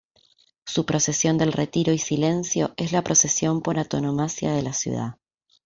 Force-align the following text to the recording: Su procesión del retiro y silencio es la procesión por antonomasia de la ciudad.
Su 0.65 0.87
procesión 0.87 1.37
del 1.37 1.53
retiro 1.53 1.93
y 1.93 1.99
silencio 1.99 2.73
es 2.75 2.91
la 2.91 3.03
procesión 3.03 3.61
por 3.61 3.77
antonomasia 3.77 4.51
de 4.51 4.63
la 4.63 4.73
ciudad. 4.73 5.19